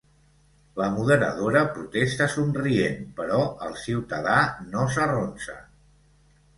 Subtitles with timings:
[0.79, 4.43] La moderadora protesta somrient, però el ciutadà
[4.75, 5.63] no s'arronsa.